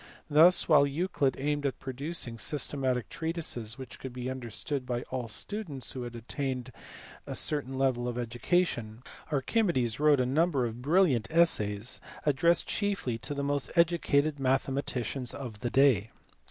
Thus, 0.31 0.67
while 0.67 0.87
Euclid 0.87 1.35
aimed 1.37 1.63
at 1.67 1.77
producing 1.77 2.39
systematic 2.39 3.07
treatises 3.07 3.77
which 3.77 3.99
could 3.99 4.13
be 4.13 4.31
understood 4.31 4.83
by 4.83 5.03
all 5.11 5.27
students 5.27 5.91
who 5.91 6.01
had 6.01 6.15
attained 6.15 6.71
a 7.27 7.35
certain 7.35 7.77
level 7.77 8.07
of 8.07 8.17
education, 8.17 9.03
Archimedes 9.31 9.99
wrote 9.99 10.19
a 10.19 10.25
number 10.25 10.65
of 10.65 10.81
brilliant 10.81 11.27
essays 11.29 11.99
addressed 12.25 12.65
chiefly 12.65 13.19
to 13.19 13.35
the 13.35 13.43
most 13.43 13.69
educated 13.75 14.39
mathematicians 14.39 15.35
of 15.35 15.59
the 15.59 15.69
day. 15.69 16.09